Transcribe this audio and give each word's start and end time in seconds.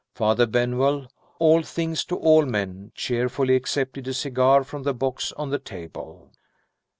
Father 0.15 0.47
Benwell 0.47 1.11
"all 1.37 1.61
things 1.61 2.03
to 2.05 2.15
all 2.17 2.43
men" 2.43 2.91
cheerfully 2.95 3.55
accepted 3.55 4.07
a 4.07 4.15
cigar 4.15 4.63
from 4.63 4.81
the 4.81 4.95
box 4.95 5.31
on 5.33 5.51
the 5.51 5.59
table. 5.59 6.31